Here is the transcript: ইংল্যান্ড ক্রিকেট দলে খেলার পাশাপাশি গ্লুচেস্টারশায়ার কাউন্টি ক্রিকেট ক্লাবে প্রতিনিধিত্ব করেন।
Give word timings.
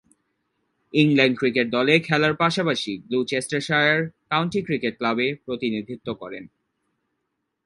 ইংল্যান্ড 0.93 1.35
ক্রিকেট 1.37 1.67
দলে 1.69 1.93
খেলার 1.99 2.33
পাশাপাশি 2.35 2.91
গ্লুচেস্টারশায়ার 3.07 3.99
কাউন্টি 4.29 4.59
ক্রিকেট 4.63 4.93
ক্লাবে 4.97 5.27
প্রতিনিধিত্ব 5.45 6.07
করেন। 6.13 6.43